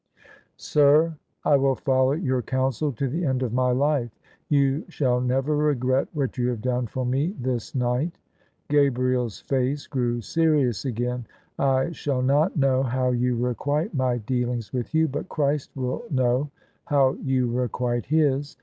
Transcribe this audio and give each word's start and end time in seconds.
"Sir, 0.57 1.15
I 1.45 1.57
will 1.57 1.75
follow 1.75 2.13
your 2.13 2.41
counsel 2.41 2.91
to 2.93 3.07
the 3.07 3.23
end 3.23 3.43
of 3.43 3.53
my 3.53 3.69
life. 3.69 4.09
You 4.49 4.83
shall 4.89 5.21
never 5.21 5.55
regret 5.55 6.07
what 6.11 6.39
you 6.39 6.47
have 6.47 6.63
done 6.63 6.87
for 6.87 7.05
me 7.05 7.35
this 7.39 7.75
night." 7.75 8.17
Gabriel's 8.67 9.41
face 9.41 9.85
grew 9.85 10.19
serious 10.19 10.85
again. 10.85 11.27
"I 11.59 11.91
shall 11.91 12.23
not 12.23 12.57
know 12.57 12.81
how 12.81 13.11
you 13.11 13.35
requite 13.35 13.93
my 13.93 14.17
dealings 14.17 14.73
with 14.73 14.95
you: 14.95 15.07
but 15.07 15.29
Christ 15.29 15.69
will 15.75 16.03
know 16.09 16.49
how 16.85 17.11
you 17.21 17.51
requite 17.51 18.07
His. 18.07 18.57